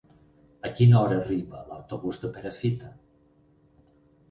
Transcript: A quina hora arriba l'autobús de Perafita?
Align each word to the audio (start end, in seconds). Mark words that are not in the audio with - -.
A 0.69 0.71
quina 0.79 0.97
hora 1.01 1.17
arriba 1.25 1.61
l'autobús 1.67 2.23
de 2.25 2.33
Perafita? 2.39 2.91